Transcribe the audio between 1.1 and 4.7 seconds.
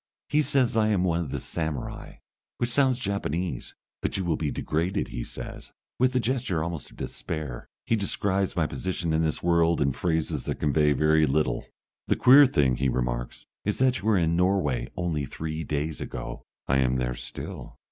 of the samurai, which sounds Japanese, "but you will be